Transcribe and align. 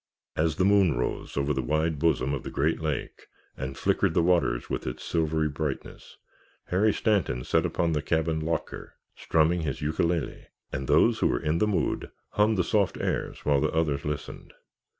As 0.35 0.55
the 0.55 0.65
moon 0.65 0.97
rose 0.97 1.37
over 1.37 1.53
the 1.53 1.61
wide 1.61 1.99
bosom 1.99 2.33
of 2.33 2.41
the 2.41 2.49
great 2.49 2.81
lake 2.81 3.27
and 3.55 3.77
flickered 3.77 4.15
the 4.15 4.23
waters 4.23 4.67
with 4.67 4.87
its 4.87 5.03
silvery 5.03 5.47
brightness, 5.47 6.17
Harry 6.69 6.91
Stanton 6.91 7.43
sat 7.43 7.67
upon 7.67 7.91
the 7.91 8.01
cabin 8.01 8.39
locker, 8.39 8.95
strumming 9.15 9.61
his 9.61 9.79
ukulele, 9.79 10.47
and 10.71 10.87
those 10.87 11.19
who 11.19 11.27
were 11.27 11.39
in 11.39 11.59
the 11.59 11.67
mood 11.67 12.09
hummed 12.29 12.57
the 12.57 12.63
soft 12.63 12.97
airs 12.99 13.45
while 13.45 13.61
the 13.61 13.69
others 13.73 14.03
listened. 14.03 14.53